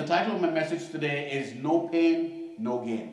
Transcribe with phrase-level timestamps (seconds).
[0.00, 3.12] the title of my message today is No Pain, No Gain.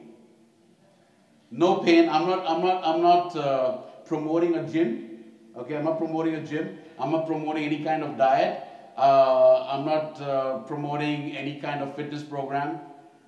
[1.52, 2.08] No pain.
[2.08, 5.24] I'm not, I'm not, I'm not uh, promoting a gym.
[5.58, 6.78] Okay, I'm not promoting a gym.
[6.98, 8.64] I'm not promoting any kind of diet.
[8.98, 12.80] Uh, I'm not uh, promoting any kind of fitness program.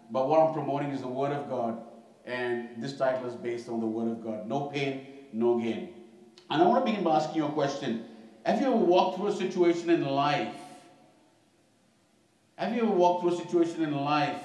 [0.10, 1.82] But what I'm promoting is the Word of God.
[2.26, 4.48] And this title is based on the Word of God.
[4.48, 5.90] No pain, no gain.
[6.50, 8.06] And I want to begin by asking you a question.
[8.46, 10.59] Have you ever walked through a situation in life?
[12.60, 14.42] Have you ever walked through a situation in life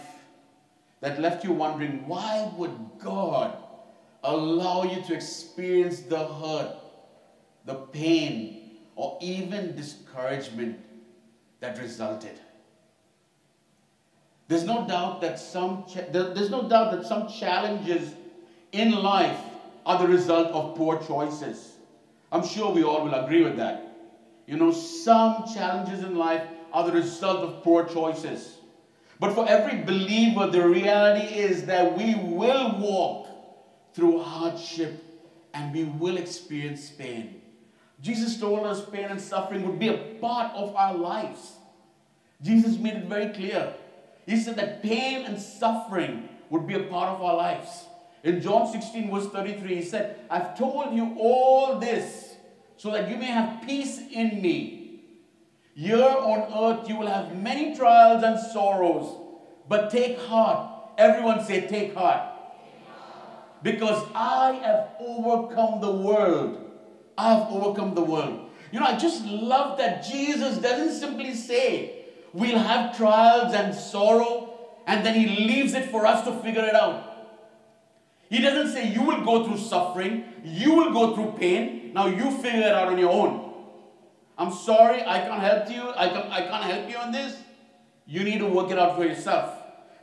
[1.01, 3.57] that left you wondering, why would God
[4.23, 6.77] allow you to experience the hurt,
[7.65, 10.79] the pain, or even discouragement
[11.59, 12.39] that resulted?
[14.47, 18.15] There's no doubt that some there's no doubt that some challenges
[18.71, 19.41] in life
[19.85, 21.73] are the result of poor choices.
[22.31, 23.89] I'm sure we all will agree with that.
[24.47, 26.43] You know, some challenges in life
[26.75, 28.59] are the result of poor choices.
[29.21, 33.29] But for every believer, the reality is that we will walk
[33.95, 35.03] through hardship
[35.55, 37.41] and we will experience pain.
[38.01, 41.53] Jesus told us pain and suffering would be a part of our lives.
[42.43, 43.73] Jesus made it very clear.
[44.27, 47.85] He said that pain and suffering would be a part of our lives.
[48.25, 52.35] In John 16, verse 33, he said, I've told you all this
[52.77, 54.84] so that you may have peace in me.
[55.75, 59.21] Here on earth you will have many trials and sorrows,
[59.69, 60.71] but take heart.
[60.97, 62.31] Everyone say, Take heart.
[63.63, 66.71] Because I have overcome the world.
[67.17, 68.51] I have overcome the world.
[68.71, 74.59] You know, I just love that Jesus doesn't simply say, We'll have trials and sorrow,
[74.87, 77.11] and then He leaves it for us to figure it out.
[78.29, 82.31] He doesn't say you will go through suffering, you will go through pain, now you
[82.31, 83.44] figure it out on your own.
[84.37, 87.37] I'm sorry, I can't help you, I, can, I can't help you on this.
[88.07, 89.55] You need to work it out for yourself.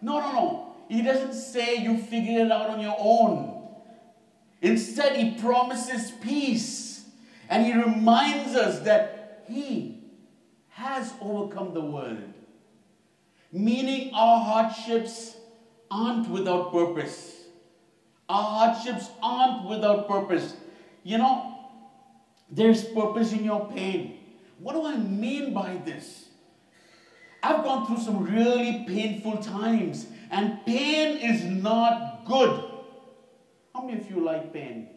[0.01, 0.75] No, no, no.
[0.87, 3.65] He doesn't say you figure it out on your own.
[4.61, 7.05] Instead, he promises peace.
[7.49, 10.03] And he reminds us that he
[10.69, 12.23] has overcome the world.
[13.51, 15.35] Meaning our hardships
[15.89, 17.35] aren't without purpose.
[18.29, 20.55] Our hardships aren't without purpose.
[21.03, 21.69] You know,
[22.49, 24.20] there's purpose in your pain.
[24.61, 26.27] What do I mean by this?
[27.41, 32.63] I've gone through some really painful times, and pain is not good.
[33.73, 34.87] How many of you like pain?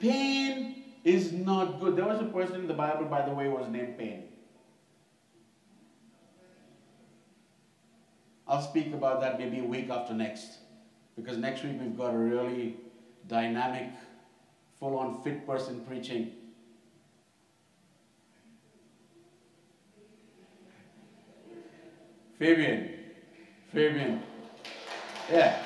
[0.00, 1.96] Pain is not good.
[1.96, 4.24] There was a person in the Bible, by the way, was named Pain.
[8.48, 10.58] I'll speak about that maybe a week after next.
[11.16, 12.76] Because next week we've got a really
[13.26, 13.90] dynamic,
[14.78, 16.32] full on fit person preaching.
[22.38, 22.90] Fabian.
[23.72, 24.22] Fabian.
[25.30, 25.62] Yeah.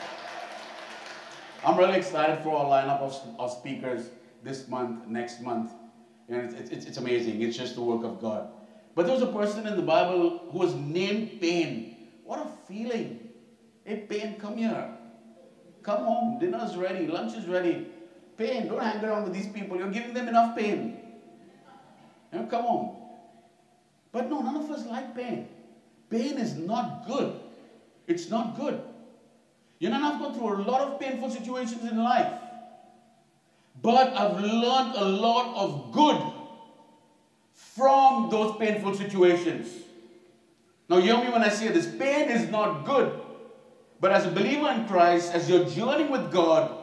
[1.64, 4.08] I'm really excited for our lineup of, of speakers
[4.42, 5.72] this month, next month.
[6.28, 7.42] And it's, it's, it's amazing.
[7.42, 8.48] It's just the work of God.
[8.94, 12.08] But there was a person in the Bible who was named Pain.
[12.24, 13.28] What a feeling.
[13.84, 14.88] Hey, Pain, come here.
[15.82, 16.38] Come home.
[16.38, 17.06] Dinner's ready.
[17.06, 17.88] Lunch is ready.
[18.36, 19.76] Pain, don't hang around with these people.
[19.76, 20.98] You're giving them enough pain.
[22.32, 22.96] You know, come home.
[24.12, 25.48] But no, none of us like pain.
[26.10, 27.38] Pain is not good.
[28.06, 28.82] It's not good.
[29.78, 32.32] You know, I've gone through a lot of painful situations in life.
[33.80, 36.20] But I've learned a lot of good
[37.54, 39.68] from those painful situations.
[40.88, 43.18] Now, hear me when I say this pain is not good.
[44.00, 46.76] But as a believer in Christ, as you're journeying with God,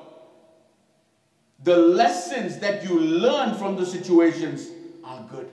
[1.63, 4.69] the lessons that you learn from the situations
[5.03, 5.49] are good.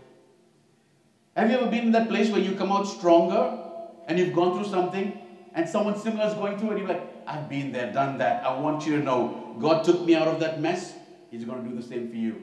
[1.36, 3.63] Have you ever been in that place where you come out stronger
[4.06, 5.18] and you've gone through something
[5.54, 8.44] and someone similar is going through and You're like, I've been there, done that.
[8.44, 10.94] I want you to know God took me out of that mess.
[11.30, 12.42] He's going to do the same for you.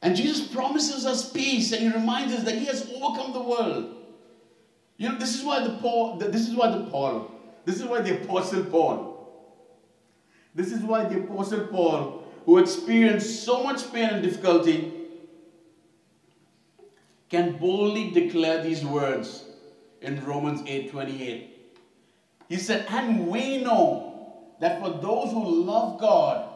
[0.00, 3.96] And Jesus promises us peace and he reminds us that he has overcome the world.
[4.96, 7.30] You know, this is why the Paul, this is why the Paul,
[7.64, 9.12] this is why the Apostle Paul,
[10.54, 14.92] this is why the Apostle Paul, who experienced so much pain and difficulty,
[17.32, 19.44] can boldly declare these words
[20.02, 21.78] in Romans 8 28.
[22.50, 26.46] He said, And we know that for those who love God,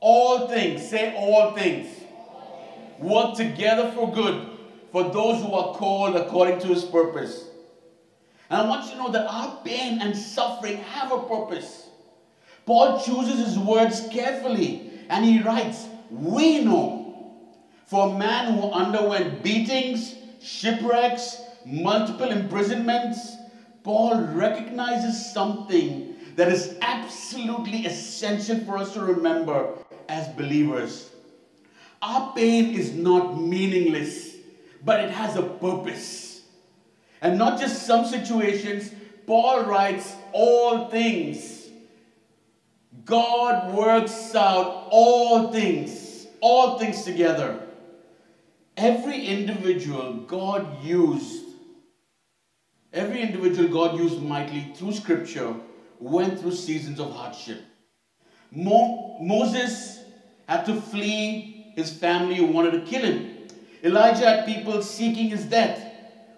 [0.00, 1.86] all things, say all things,
[2.98, 4.48] work together for good
[4.90, 7.44] for those who are called according to his purpose.
[8.50, 11.86] And I want you to know that our pain and suffering have a purpose.
[12.66, 16.99] Paul chooses his words carefully and he writes, We know
[17.90, 23.34] for a man who underwent beatings, shipwrecks, multiple imprisonments,
[23.82, 29.76] Paul recognizes something that is absolutely essential for us to remember
[30.08, 31.10] as believers.
[32.00, 34.36] Our pain is not meaningless,
[34.84, 36.42] but it has a purpose.
[37.20, 38.92] And not just some situations,
[39.26, 41.68] Paul writes all things.
[43.04, 47.66] God works out all things, all things together.
[48.76, 51.44] Every individual God used,
[52.92, 55.54] every individual God used mightily through scripture
[55.98, 57.62] went through seasons of hardship.
[58.50, 60.00] Mo- Moses
[60.48, 63.48] had to flee his family who wanted to kill him.
[63.84, 65.86] Elijah had people seeking his death.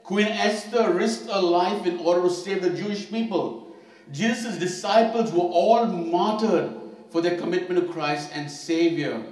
[0.02, 3.74] Queen Esther risked her life in order to save the Jewish people.
[4.10, 6.74] Jesus' disciples were all martyred
[7.10, 9.22] for their commitment to Christ and Savior.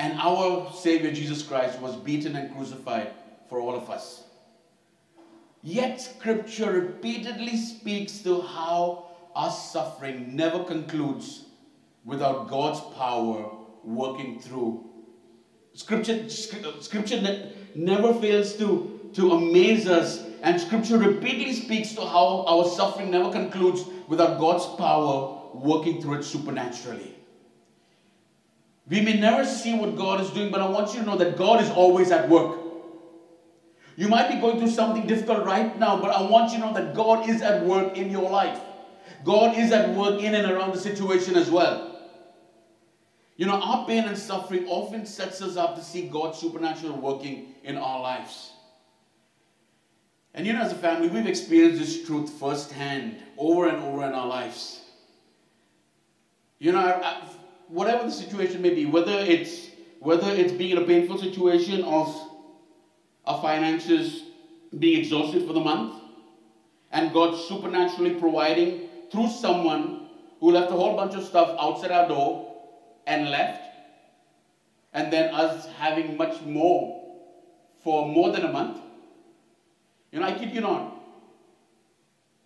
[0.00, 3.12] And our Savior Jesus Christ was beaten and crucified
[3.50, 4.24] for all of us.
[5.62, 11.44] Yet Scripture repeatedly speaks to how our suffering never concludes
[12.06, 13.50] without God's power
[13.84, 14.88] working through.
[15.74, 22.64] Scripture, scripture never fails to, to amaze us, and Scripture repeatedly speaks to how our
[22.64, 27.19] suffering never concludes without God's power working through it supernaturally.
[28.90, 31.36] We may never see what God is doing, but I want you to know that
[31.36, 32.58] God is always at work.
[33.96, 36.74] You might be going through something difficult right now, but I want you to know
[36.74, 38.58] that God is at work in your life.
[39.24, 41.86] God is at work in and around the situation as well.
[43.36, 47.54] You know, our pain and suffering often sets us up to see God's supernatural working
[47.62, 48.50] in our lives.
[50.34, 54.14] And you know, as a family, we've experienced this truth firsthand over and over in
[54.14, 54.80] our lives.
[56.58, 57.30] You know,
[57.70, 59.70] whatever the situation may be, whether it's
[60.00, 62.08] whether it's being in a painful situation of
[63.26, 64.24] our finances
[64.78, 65.94] being exhausted for the month,
[66.90, 70.08] and God supernaturally providing through someone
[70.40, 72.56] who left a whole bunch of stuff outside our door
[73.06, 73.62] and left,
[74.94, 77.18] and then us having much more
[77.84, 78.78] for more than a month.
[80.12, 80.96] You know, I kid you not.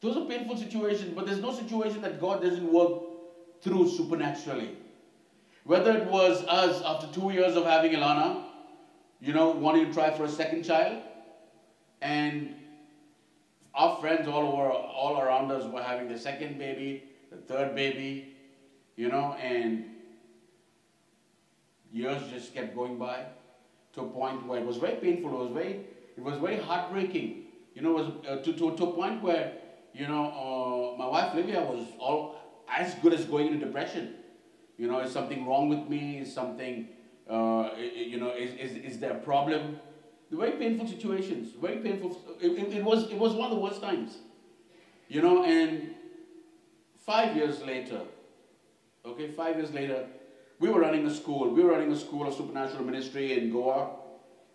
[0.00, 3.02] Those are painful situations, but there's no situation that God doesn't work
[3.62, 4.76] through supernaturally.
[5.64, 8.44] Whether it was us after two years of having Ilana,
[9.20, 11.02] you know, wanting to try for a second child,
[12.02, 12.54] and
[13.74, 18.36] our friends all over, all around us were having the second baby, the third baby,
[18.96, 19.86] you know, and
[21.90, 23.24] years just kept going by
[23.94, 25.30] to a point where it was very painful.
[25.30, 25.80] It was very,
[26.16, 27.44] it was very heartbreaking.
[27.74, 29.52] You know, was uh, to, to, to a point where,
[29.94, 32.36] you know, uh, my wife Livia was all
[32.68, 34.16] as good as going into depression.
[34.76, 36.18] You know, is something wrong with me?
[36.18, 36.88] Is something,
[37.28, 39.78] uh, you know, is, is, is there a problem?
[40.30, 42.20] The very painful situations, very painful.
[42.40, 44.16] It, it, was, it was one of the worst times.
[45.08, 45.94] You know, and
[46.98, 48.00] five years later,
[49.04, 50.06] okay, five years later,
[50.58, 51.50] we were running a school.
[51.50, 53.90] We were running a school of supernatural ministry in Goa.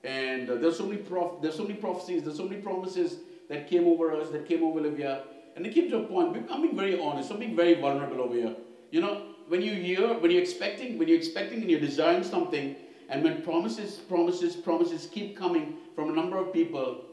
[0.04, 1.02] And uh, there's so many
[1.42, 3.18] there's so many prophecies, there's so many promises
[3.50, 5.24] that came over us, that came over Livia.
[5.56, 8.34] And it came to a point, I'm being very honest, I'm being very vulnerable over
[8.34, 8.56] here.
[8.92, 12.76] You know, when you hear, when you're expecting, when you're expecting and you're desiring something,
[13.10, 17.04] and when promises, promises, promises keep coming from a number of people,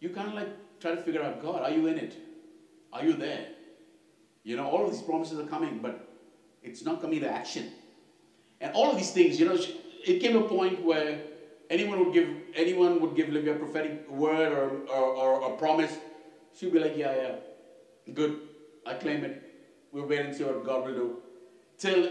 [0.00, 0.48] you kind of like
[0.80, 2.16] try to figure out, God, are you in it?
[2.94, 3.46] Are you there?
[4.42, 6.08] You know, all of these promises are coming, but
[6.62, 7.70] it's not coming to action.
[8.62, 9.58] And all of these things, you know,
[10.06, 11.20] it came to a point where
[11.68, 15.94] anyone would give anyone would give Livia a prophetic word or, or, or a promise.
[16.58, 17.34] She'd be like, yeah, yeah,
[18.14, 18.40] good,
[18.86, 19.51] I claim it.
[19.92, 21.16] We'll wait and see what God will do.
[21.76, 22.10] Till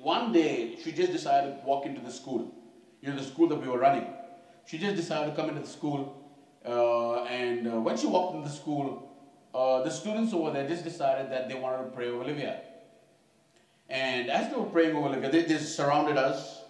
[0.00, 2.52] one day, she just decided to walk into the school.
[3.00, 4.06] You know, the school that we were running.
[4.66, 6.16] She just decided to come into the school.
[6.66, 9.08] Uh, and uh, when she walked into the school,
[9.54, 12.60] uh, the students over there just decided that they wanted to pray over Olivia.
[13.88, 16.62] And as they were praying over Olivia, they, surrounded us,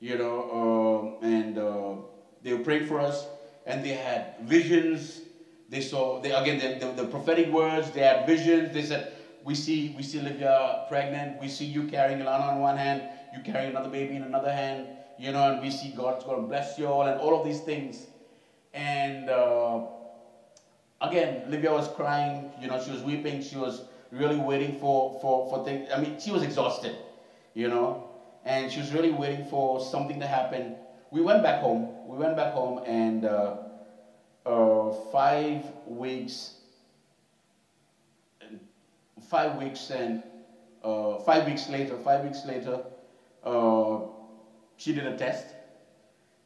[0.00, 1.94] you know, uh, and uh,
[2.42, 3.26] they were praying for us.
[3.66, 5.20] And they had visions.
[5.68, 8.72] They saw, they, again, the, the, the prophetic words, they had visions.
[8.72, 9.12] They said,
[9.48, 11.40] we see, we see Livia pregnant.
[11.40, 13.02] We see you carrying Ilana on one hand,
[13.32, 14.88] you carrying another baby in another hand,
[15.18, 17.60] you know, and we see God's going to bless you all and all of these
[17.60, 18.08] things.
[18.74, 19.86] And uh,
[21.00, 23.40] again, Livia was crying, you know, she was weeping.
[23.40, 25.88] She was really waiting for, for, for things.
[25.94, 26.94] I mean, she was exhausted,
[27.54, 28.06] you know,
[28.44, 30.76] and she was really waiting for something to happen.
[31.10, 31.88] We went back home.
[32.06, 33.56] We went back home, and uh,
[34.44, 36.57] uh, five weeks
[39.28, 40.22] five weeks and
[40.82, 42.80] uh, five weeks later, five weeks later,
[43.44, 44.00] uh,
[44.76, 45.46] she did a test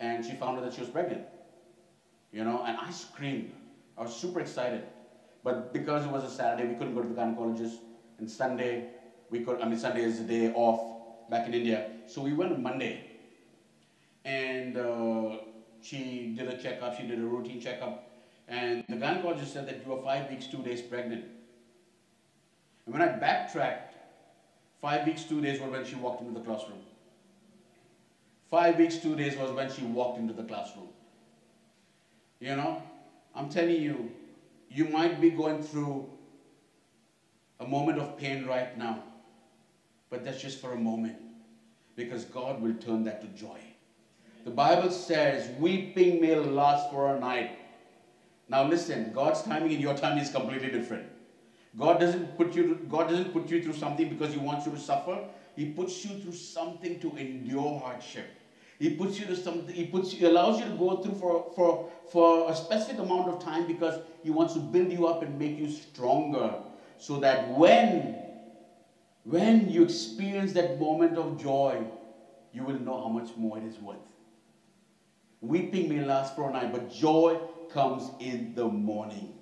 [0.00, 1.22] and she found out that she was pregnant.
[2.32, 3.52] You know, and I screamed.
[3.96, 4.84] I was super excited.
[5.44, 7.78] But because it was a Saturday, we couldn't go to the gynecologist.
[8.18, 8.88] And Sunday,
[9.30, 11.90] we could, I mean, Sunday is the day off back in India.
[12.06, 13.10] So we went on Monday.
[14.24, 15.38] And uh,
[15.82, 18.08] she did a checkup, she did a routine checkup.
[18.48, 21.24] And the gynecologist said that you were five weeks, two days pregnant.
[22.86, 23.94] And when I backtracked,
[24.80, 26.80] five weeks, two days was when she walked into the classroom.
[28.50, 30.88] Five weeks, two days was when she walked into the classroom.
[32.40, 32.82] You know,
[33.34, 34.10] I'm telling you,
[34.68, 36.08] you might be going through
[37.60, 39.02] a moment of pain right now,
[40.10, 41.16] but that's just for a moment
[41.94, 43.60] because God will turn that to joy.
[44.44, 47.58] The Bible says, weeping may last for a night.
[48.48, 51.11] Now listen, God's timing and your timing is completely different.
[51.76, 54.78] God doesn't put you God doesn't put you through something because he wants you to
[54.78, 55.18] suffer.
[55.56, 58.28] He puts you through something to endure hardship.
[58.78, 61.88] He puts you to something, he puts he allows you to go through for, for,
[62.10, 65.56] for a specific amount of time because he wants to build you up and make
[65.56, 66.54] you stronger.
[66.98, 68.16] So that when
[69.24, 71.84] when you experience that moment of joy,
[72.52, 73.98] you will know how much more it is worth.
[75.40, 77.38] Weeping may last for a night, but joy
[77.70, 79.32] comes in the morning.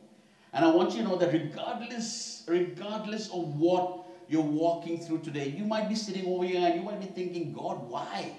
[0.53, 5.49] And I want you to know that regardless, regardless of what you're walking through today,
[5.49, 8.33] you might be sitting over here and you might be thinking, God, why?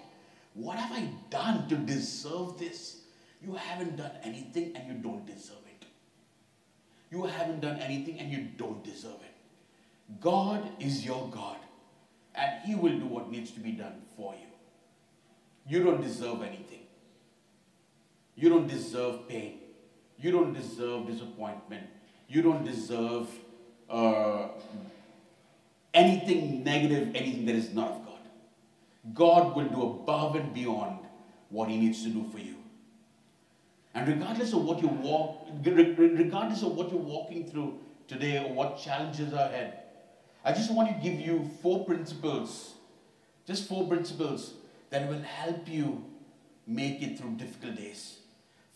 [0.54, 2.98] What have I done to deserve this?
[3.42, 5.86] You haven't done anything and you don't deserve it.
[7.12, 10.20] You haven't done anything and you don't deserve it.
[10.20, 11.58] God is your God
[12.36, 14.48] and He will do what needs to be done for you.
[15.68, 16.80] You don't deserve anything.
[18.36, 19.60] You don't deserve pain.
[20.18, 21.88] You don't deserve disappointment.
[22.32, 23.28] You don't deserve
[23.90, 24.48] uh,
[25.94, 28.20] anything negative, anything that is not of God.
[29.14, 31.00] God will do above and beyond
[31.50, 32.56] what He needs to do for you.
[33.94, 38.80] And regardless of what you walk, regardless of what you're walking through today or what
[38.80, 39.80] challenges are ahead,
[40.46, 42.76] I just want to give you four principles,
[43.46, 44.54] just four principles
[44.90, 46.06] that will help you
[46.66, 48.20] make it through difficult days.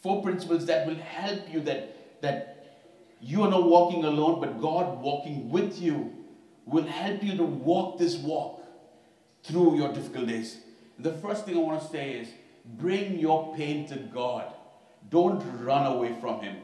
[0.04, 2.55] Four principles that will help you that, that
[3.26, 6.14] you are not walking alone, but God walking with you
[6.68, 8.64] will help you to walk this walk
[9.42, 10.58] through your difficult days.
[11.00, 12.30] The first thing I want to say is
[12.78, 14.54] bring your pain to God.
[15.10, 16.58] Don't run away from Him.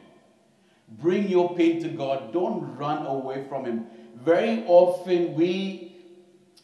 [0.88, 2.32] Bring your pain to God.
[2.32, 3.86] Don't run away from Him.
[4.14, 5.96] Very often we,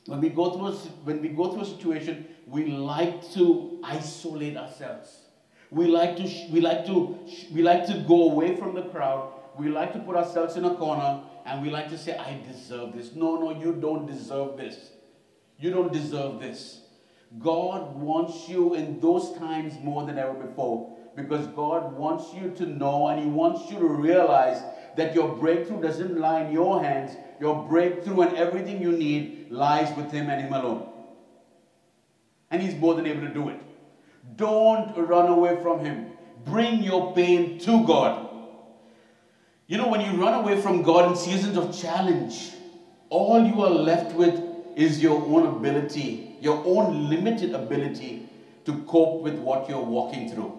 [0.07, 4.57] when we go through a, when we go through a situation, we like to isolate
[4.57, 5.23] ourselves.
[5.71, 7.19] We like to we like to
[7.53, 9.33] we like to go away from the crowd.
[9.59, 12.95] We like to put ourselves in a corner and we like to say, "I deserve
[12.95, 14.93] this." No, no, you don't deserve this.
[15.59, 16.83] You don't deserve this.
[17.39, 22.67] God wants you in those times more than ever before because God wants you to
[22.67, 24.63] know and He wants you to realize
[24.97, 27.17] that your breakthrough doesn't lie in your hands.
[27.41, 30.89] Your breakthrough and everything you need lies with Him and Him alone.
[32.51, 33.61] And He's more than able to do it.
[34.37, 36.13] Don't run away from Him.
[36.45, 38.28] Bring your pain to God.
[39.69, 42.53] You know, when you run away from God in seasons of challenge,
[43.11, 44.43] all you are left with
[44.75, 48.27] is your own ability, your own limited ability
[48.65, 50.59] to cope with what you're walking through.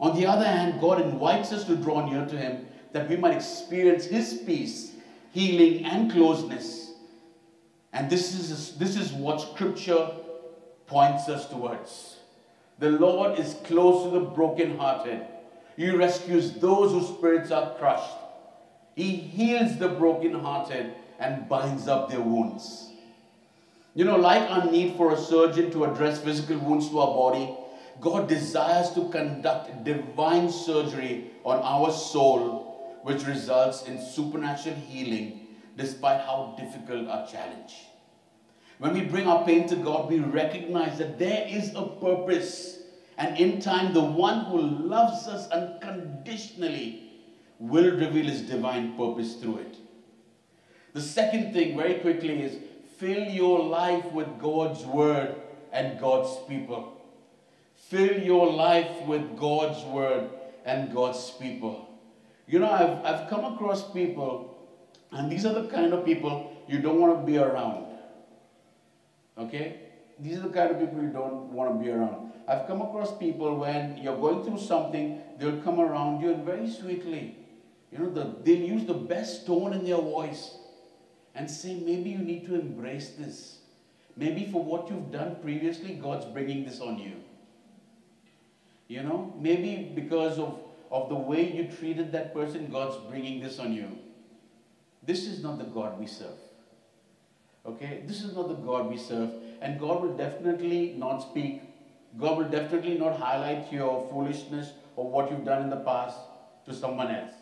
[0.00, 3.36] On the other hand, God invites us to draw near to Him that we might
[3.36, 4.92] experience His peace,
[5.30, 6.92] healing, and closeness.
[7.92, 10.10] And this is, this is what Scripture
[10.88, 12.16] points us towards.
[12.80, 15.26] The Lord is close to the brokenhearted.
[15.80, 18.18] He rescues those whose spirits are crushed.
[18.94, 22.90] He heals the brokenhearted and binds up their wounds.
[23.94, 27.56] You know, like our need for a surgeon to address physical wounds to our body,
[27.98, 35.46] God desires to conduct divine surgery on our soul, which results in supernatural healing
[35.78, 37.86] despite how difficult our challenge.
[38.76, 42.79] When we bring our pain to God, we recognize that there is a purpose.
[43.20, 47.02] And in time, the one who loves us unconditionally
[47.58, 49.76] will reveal his divine purpose through it.
[50.94, 52.56] The second thing, very quickly, is
[52.96, 55.34] fill your life with God's word
[55.70, 56.98] and God's people.
[57.76, 60.30] Fill your life with God's word
[60.64, 61.90] and God's people.
[62.46, 64.66] You know, I've, I've come across people,
[65.12, 67.84] and these are the kind of people you don't want to be around.
[69.36, 69.80] Okay?
[70.18, 72.29] These are the kind of people you don't want to be around.
[72.50, 76.68] I've come across people when you're going through something, they'll come around you and very
[76.68, 77.36] sweetly,
[77.92, 80.56] you know, the, they'll use the best tone in their voice
[81.34, 83.58] and say, maybe you need to embrace this.
[84.16, 87.12] Maybe for what you've done previously, God's bringing this on you.
[88.88, 90.58] You know, maybe because of
[90.90, 93.96] of the way you treated that person, God's bringing this on you.
[95.02, 96.38] This is not the God we serve.
[97.64, 98.02] Okay?
[98.06, 99.30] This is not the God we serve.
[99.60, 101.62] And God will definitely not speak.
[102.18, 106.18] God will definitely not highlight your foolishness or what you've done in the past
[106.66, 107.32] to someone else.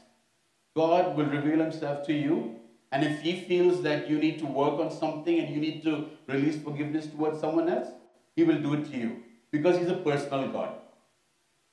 [0.76, 2.56] God will reveal himself to you.
[2.92, 6.06] And if he feels that you need to work on something and you need to
[6.26, 7.88] release forgiveness towards someone else,
[8.36, 9.16] he will do it to you.
[9.50, 10.70] Because he's a personal God.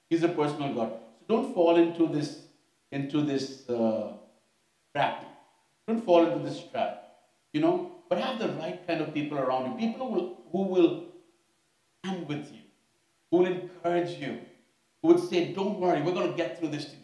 [0.10, 0.94] He's a personal God.
[1.20, 2.42] So don't fall into this
[2.92, 4.14] into this uh,
[4.94, 5.26] trap.
[5.88, 7.04] Don't fall into this trap.
[7.54, 9.88] You know, but have the right kind of people around you.
[9.88, 11.04] People who will, who will
[12.04, 12.62] stand with you,
[13.36, 14.38] who will encourage you,
[15.02, 17.02] who would say, Don't worry, we're going to get through this together.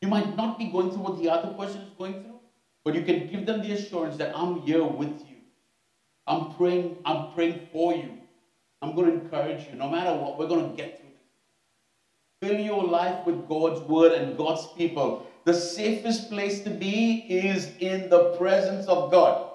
[0.00, 2.40] You might not be going through what the other person is going through,
[2.84, 5.36] but you can give them the assurance that I'm here with you.
[6.26, 8.10] I'm praying, I'm praying for you.
[8.80, 9.76] I'm going to encourage you.
[9.76, 12.50] No matter what, we're going to get through this.
[12.50, 15.26] Fill your life with God's word and God's people.
[15.44, 19.50] The safest place to be is in the presence of God.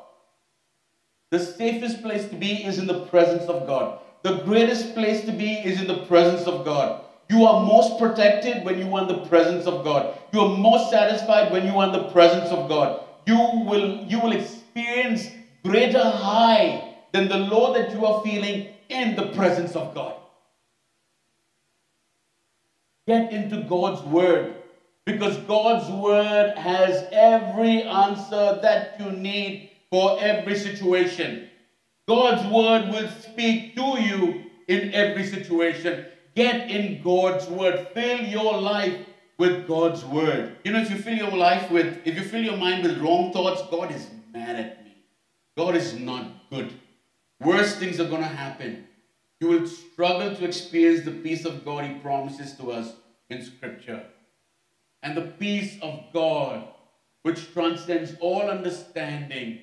[1.32, 4.00] The safest place to be is in the presence of God.
[4.28, 7.02] The greatest place to be is in the presence of God.
[7.30, 10.20] You are most protected when you are in the presence of God.
[10.34, 13.06] You are most satisfied when you are in the presence of God.
[13.26, 15.30] You will, you will experience
[15.64, 20.16] greater high than the low that you are feeling in the presence of God.
[23.08, 24.56] Get into God's word
[25.06, 31.47] because God's word has every answer that you need for every situation.
[32.08, 36.06] God's word will speak to you in every situation.
[36.36, 37.88] Get in God's word.
[37.94, 38.96] Fill your life
[39.38, 40.58] with God's word.
[40.64, 43.34] You know, if you fill your life with, if you fill your mind with wrong
[43.34, 44.96] thoughts, God is mad at me.
[45.58, 46.72] God is not good.
[47.42, 48.88] Worse things are going to happen.
[49.40, 52.94] You will struggle to experience the peace of God He promises to us
[53.30, 54.04] in Scripture.
[55.04, 56.68] And the peace of God,
[57.24, 59.60] which transcends all understanding,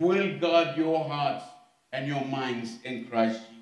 [0.00, 1.44] will guard your hearts
[1.92, 3.56] and your minds in Christ Jesus.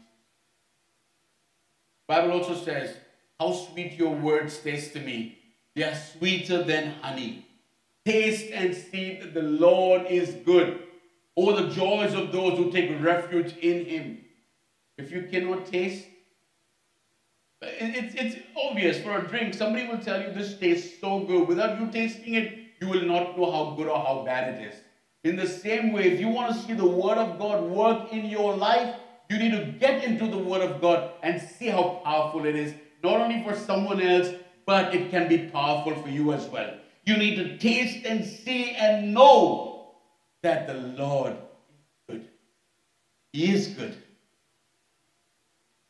[2.06, 2.96] Bible also says,
[3.40, 5.38] How sweet your words taste to me.
[5.74, 7.46] They are sweeter than honey.
[8.04, 10.82] Taste and see that the Lord is good.
[11.36, 14.24] Oh, the joys of those who take refuge in him.
[14.98, 16.06] If you cannot taste,
[17.62, 19.54] it's, it's obvious for a drink.
[19.54, 21.48] Somebody will tell you this tastes so good.
[21.48, 24.74] Without you tasting it, you will not know how good or how bad it is.
[25.24, 28.26] In the same way, if you want to see the Word of God work in
[28.26, 28.94] your life,
[29.30, 32.74] you need to get into the Word of God and see how powerful it is,
[33.02, 34.28] not only for someone else,
[34.66, 36.74] but it can be powerful for you as well.
[37.04, 39.94] You need to taste and see and know
[40.42, 42.28] that the Lord is good.
[43.32, 43.96] He is good.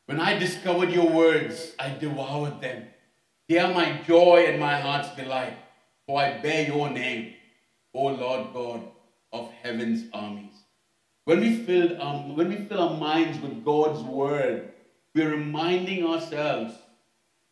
[0.05, 2.87] When I discovered your words, I devoured them.
[3.49, 5.57] They are my joy and my heart's delight,
[6.07, 7.33] for I bear your name,
[7.93, 8.94] O Lord God
[9.35, 10.53] of heaven's armies.
[11.25, 14.71] When we, fill, um, when we fill our minds with God's word,
[15.13, 16.73] we're reminding ourselves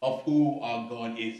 [0.01, 1.37] of who our God is.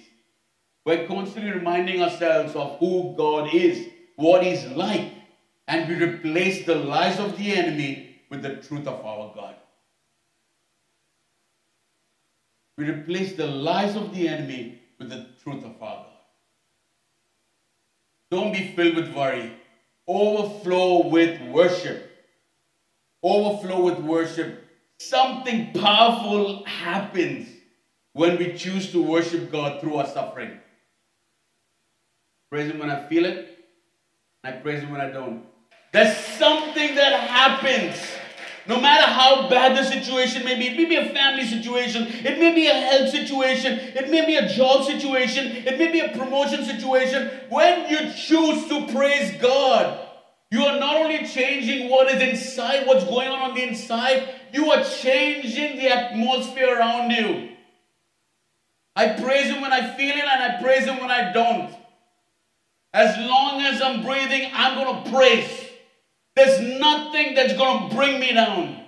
[0.85, 5.11] We're constantly reminding ourselves of who God is, what He's like,
[5.67, 9.55] and we replace the lies of the enemy with the truth of our God.
[12.77, 16.07] We replace the lies of the enemy with the truth of our God.
[18.31, 19.53] Don't be filled with worry
[20.07, 22.11] overflow with worship.
[23.21, 24.65] Overflow with worship.
[24.99, 27.49] Something powerful happens
[28.13, 30.59] when we choose to worship God through our suffering.
[32.49, 33.57] Praise Him when I feel it.
[34.43, 35.43] I praise Him when I don't.
[35.91, 38.12] There's something that happens
[38.67, 42.39] no matter how bad the situation may be, it may be a family situation, it
[42.39, 46.17] may be a health situation, it may be a job situation, it may be a
[46.17, 47.29] promotion situation.
[47.49, 49.99] When you choose to praise God,
[50.49, 54.71] you are not only changing what is inside, what's going on on the inside, you
[54.71, 57.49] are changing the atmosphere around you.
[58.95, 61.75] I praise Him when I feel it and I praise Him when I don't.
[62.93, 65.62] As long as I'm breathing, I'm going to praise.
[66.35, 68.83] There's nothing that's going to bring me down.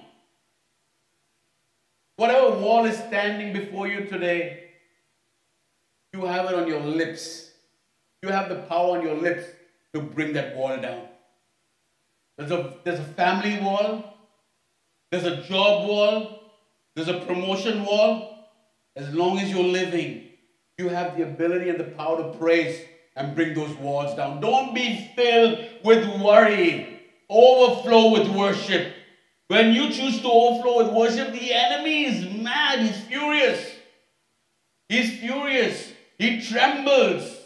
[2.18, 4.70] Whatever wall is standing before you today,
[6.14, 7.52] you have it on your lips.
[8.24, 9.46] You have the power on your lips
[9.94, 11.08] to bring that wall down.
[12.38, 14.18] There's a, there's a family wall,
[15.12, 16.42] there's a job wall,
[16.96, 18.32] there's a promotion wall.
[18.96, 20.30] As long as you're living,
[20.78, 22.82] you have the ability and the power to praise
[23.18, 24.40] and bring those walls down.
[24.40, 26.95] Don't be filled with worry.
[27.30, 28.94] Overflow with worship.
[29.48, 32.80] When you choose to overflow with worship, the enemy is mad.
[32.80, 33.72] He's furious.
[34.90, 35.92] He's furious.
[36.18, 37.38] he trembles.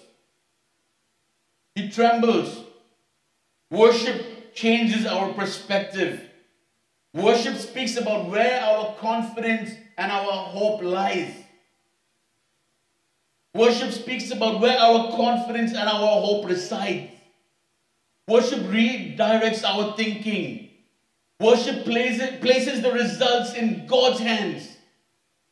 [1.75, 2.63] He trembles.
[3.71, 6.21] Worship changes our perspective.
[7.13, 11.33] Worship speaks about where our confidence and our hope lies.
[13.53, 17.11] Worship speaks about where our confidence and our hope resides.
[18.29, 20.69] Worship redirects our thinking.
[21.39, 24.69] Worship places, places the results in God's hands.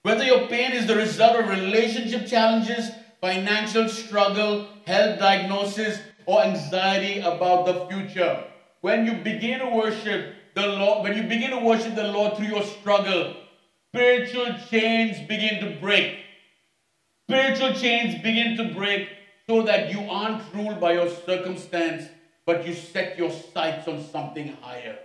[0.04, 7.20] Whether your pain is the result of relationship challenges, financial struggle, health diagnosis, or anxiety
[7.20, 8.44] about the future.
[8.82, 12.46] When you begin to worship the Lord, when you begin to worship the Lord through
[12.46, 13.38] your struggle,
[13.90, 16.20] spiritual chains begin to break.
[17.28, 19.10] Spiritual chains begin to break
[19.50, 22.04] so that you aren't ruled by your circumstance,
[22.48, 24.98] but you set your sights on something higher.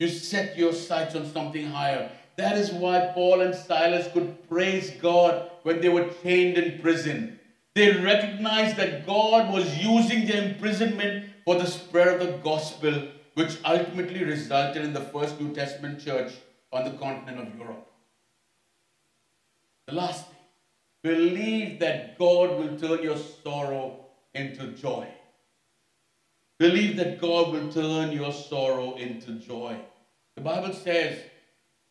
[0.00, 2.10] You set your sights on something higher.
[2.36, 7.38] That is why Paul and Silas could praise God when they were chained in prison.
[7.76, 13.58] They recognized that God was using their imprisonment for the spread of the gospel, which
[13.64, 16.32] ultimately resulted in the first New Testament church
[16.72, 17.86] on the continent of Europe.
[19.86, 20.38] The last thing,
[21.04, 25.06] believe that God will turn your sorrow into joy.
[26.58, 29.76] Believe that God will turn your sorrow into joy.
[30.36, 31.18] The Bible says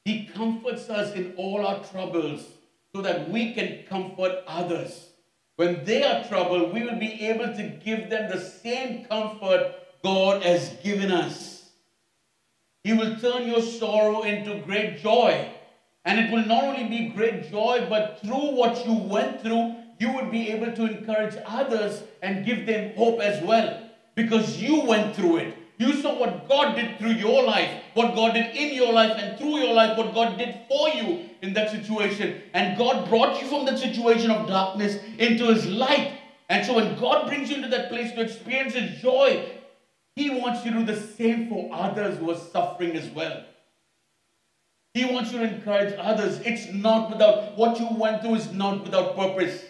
[0.05, 2.47] He comforts us in all our troubles
[2.95, 5.09] so that we can comfort others.
[5.57, 10.43] When they are troubled, we will be able to give them the same comfort God
[10.43, 11.69] has given us.
[12.83, 15.49] He will turn your sorrow into great joy.
[16.05, 20.11] And it will not only be great joy, but through what you went through, you
[20.13, 23.82] would be able to encourage others and give them hope as well.
[24.15, 25.57] Because you went through it.
[25.77, 29.37] You saw what God did through your life, what God did in your life, and
[29.37, 32.41] through your life, what God did for you in that situation.
[32.53, 36.19] And God brought you from that situation of darkness into His light.
[36.49, 39.49] And so when God brings you into that place to experience His joy,
[40.15, 43.43] He wants you to do the same for others who are suffering as well.
[44.93, 46.39] He wants you to encourage others.
[46.45, 49.63] It's not without, what you went through is not without purpose.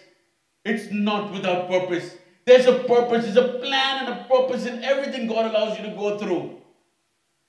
[0.66, 2.14] It's not without purpose.
[2.46, 5.96] There's a purpose, there's a plan and a purpose in everything God allows you to
[5.96, 6.60] go through.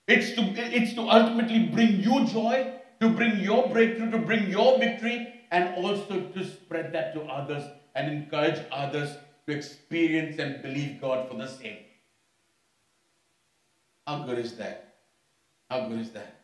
[0.08, 4.78] It's to, it's to ultimately bring you joy, to bring your breakthrough, to bring your
[4.78, 7.64] victory, and also to spread that to others
[7.96, 9.16] and encourage others
[9.48, 11.78] to experience and believe God for the same.
[14.08, 14.96] How good is that?
[15.70, 16.42] How good is that?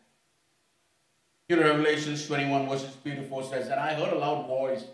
[1.48, 4.84] You know, Revelations 21 verses 3 to 4 says, And I heard a loud voice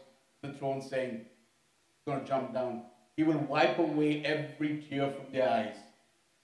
[0.43, 1.25] the throne saying,
[2.07, 2.83] going to jump down.
[3.19, 5.85] He will wipe away every tear from their eyes.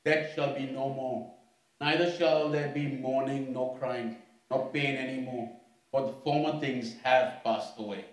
[0.04, 1.24] Death shall be no more.
[1.80, 4.12] Neither shall there be mourning, nor crying,
[4.50, 5.48] nor pain anymore,
[5.92, 8.06] for the former things have passed away.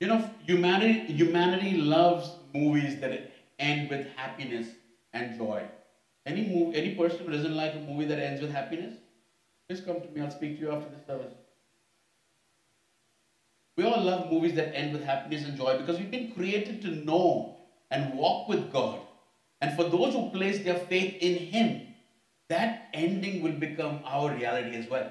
[0.00, 3.26] You know, humanity, humanity loves movies that
[3.58, 4.76] end with happiness
[5.12, 5.68] and joy.
[6.26, 8.94] Any movie, any person who doesn't like a movie that ends with happiness,
[9.70, 10.20] just come to me.
[10.22, 11.43] I'll speak to you after the service.
[13.76, 16.90] We all love movies that end with happiness and joy because we've been created to
[16.90, 17.56] know
[17.90, 19.00] and walk with God.
[19.60, 21.94] And for those who place their faith in Him,
[22.48, 25.10] that ending will become our reality as well.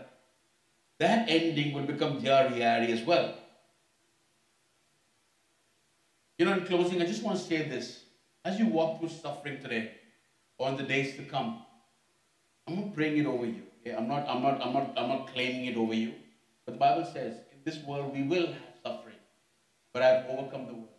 [0.99, 3.33] That ending will become their reality as well.
[6.37, 8.03] You know, in closing, I just want to say this.
[8.45, 9.85] As you walk through suffering today
[10.57, 11.53] or in the days to come,
[12.67, 13.63] I'm not praying it over you.
[13.81, 13.95] Okay?
[13.95, 16.13] I'm not, I'm not, I'm not, I'm not claiming it over you.
[16.65, 17.33] But the Bible says
[17.65, 19.17] this world we will have suffering,
[19.93, 20.89] but I have overcome the world.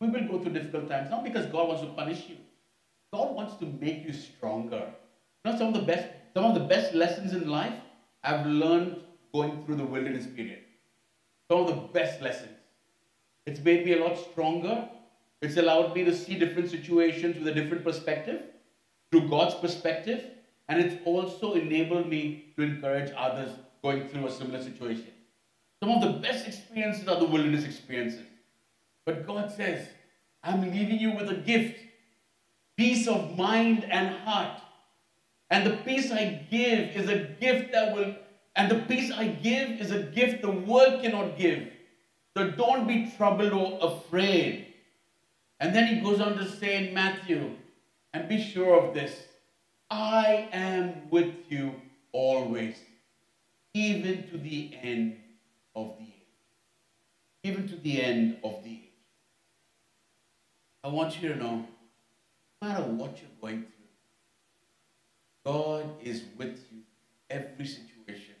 [0.00, 2.36] We will go through difficult times, not because God wants to punish you.
[3.12, 4.86] God wants to make you stronger.
[5.44, 7.74] You know, some of the best, some of the best lessons in life
[8.24, 9.02] I've learned
[9.32, 10.60] going through the wilderness period.
[11.50, 12.56] Some of the best lessons.
[13.46, 14.88] It's made me a lot stronger.
[15.40, 18.42] It's allowed me to see different situations with a different perspective,
[19.10, 20.24] through God's perspective,
[20.68, 23.50] and it's also enabled me to encourage others
[23.82, 25.11] going through a similar situation.
[25.82, 28.24] Some of the best experiences are the wilderness experiences.
[29.04, 29.88] But God says,
[30.44, 31.76] I'm leaving you with a gift
[32.76, 34.60] peace of mind and heart.
[35.50, 38.14] And the peace I give is a gift that will,
[38.54, 41.68] and the peace I give is a gift the world cannot give.
[42.36, 44.68] So don't be troubled or afraid.
[45.58, 47.56] And then he goes on to say in Matthew,
[48.14, 49.16] and be sure of this
[49.90, 51.74] I am with you
[52.12, 52.76] always,
[53.74, 55.21] even to the end
[55.74, 56.10] of the age.
[57.44, 58.92] Even to the end of the age.
[60.84, 61.66] I want you to know,
[62.60, 63.68] no matter what you're going through,
[65.44, 66.80] God is with you
[67.30, 68.34] every situation.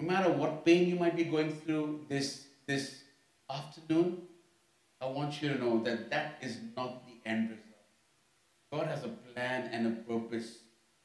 [0.00, 3.02] No matter what pain you might be going through this, this
[3.48, 4.22] afternoon,
[5.00, 7.62] I want you to know that that is not the end result.
[8.72, 10.58] God has a plan and a purpose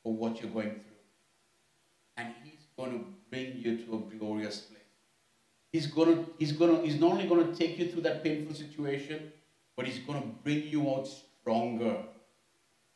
[0.03, 1.03] for what you're going through.
[2.15, 4.77] And He's going to bring you to a glorious place.
[5.71, 9.31] He's to, he's to, he's not only going to take you through that painful situation,
[9.75, 11.97] but he's going to bring you out stronger.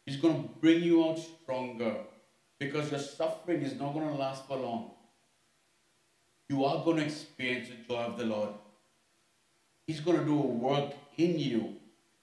[0.06, 1.96] He's going to bring you out stronger
[2.60, 4.92] because your suffering is not going to last for long.
[6.50, 8.50] You are going to experience the joy of the Lord.
[9.88, 11.76] He's going to do a work in you,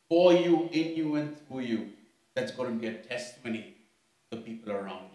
[0.09, 1.89] for you, in you, and through you.
[2.35, 3.75] That's going to be a testimony
[4.31, 5.08] to people around you.